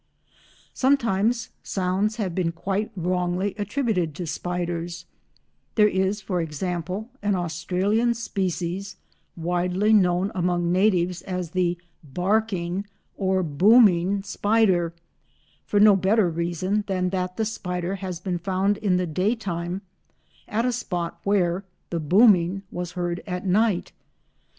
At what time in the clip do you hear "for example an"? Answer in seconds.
6.21-7.35